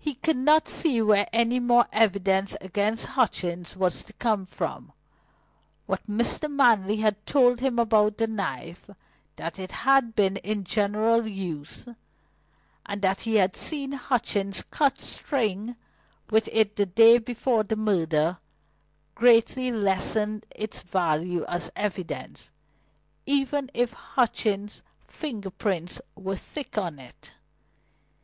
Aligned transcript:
He 0.00 0.14
could 0.14 0.36
not 0.38 0.68
see 0.68 1.00
where 1.00 1.28
any 1.32 1.60
more 1.60 1.86
evidence 1.92 2.56
against 2.60 3.06
Hutchings 3.14 3.76
was 3.76 4.02
to 4.02 4.12
come 4.14 4.44
from. 4.44 4.90
What 5.86 6.04
Mr. 6.08 6.50
Manley 6.50 6.96
had 6.96 7.24
told 7.26 7.60
him 7.60 7.78
about 7.78 8.18
the 8.18 8.26
knife, 8.26 8.90
that 9.36 9.56
it 9.60 9.70
had 9.86 10.16
been 10.16 10.38
in 10.38 10.64
general 10.64 11.28
use, 11.28 11.86
and 12.84 13.02
that 13.02 13.20
he 13.20 13.36
had 13.36 13.54
seen 13.54 13.92
Hutchings 13.92 14.62
cut 14.68 15.00
string 15.00 15.76
with 16.30 16.48
it 16.50 16.74
the 16.74 16.86
day 16.86 17.18
before 17.18 17.62
the 17.62 17.76
murder, 17.76 18.38
greatly 19.14 19.70
lessened 19.70 20.44
its 20.56 20.82
value 20.82 21.44
as 21.46 21.70
evidence, 21.76 22.50
even 23.26 23.70
if 23.74 23.92
Hutchings' 23.92 24.82
finger 25.06 25.50
prints 25.50 26.00
were 26.16 26.34
thick 26.34 26.76
on 26.76 26.98
it. 26.98 27.34